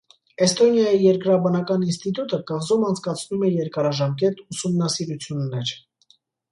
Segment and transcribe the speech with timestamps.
[0.45, 5.81] Էստոնիայի երկրաբանական ինստիտուտը կղզում անցկացնում է երկարաժամկետ ուսումնասիրություններ։